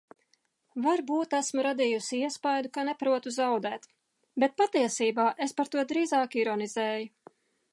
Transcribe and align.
Varbūt 0.83 1.33
esmu 1.39 1.65
radījusi 1.67 2.21
iespaidu, 2.27 2.71
ka 2.77 2.85
neprotu 2.89 3.33
zaudēt, 3.35 3.85
bet 4.45 4.57
patiesībā 4.63 5.27
es 5.47 5.55
par 5.61 5.71
to 5.77 5.85
drīzāk 5.93 6.39
ironizēju. 6.45 7.35